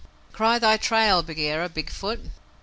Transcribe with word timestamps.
Cry 0.33 0.57
thy 0.57 0.77
trail, 0.77 1.21
Bagheera, 1.21 1.69
Big 1.69 1.91
Foot!" 1.91 2.21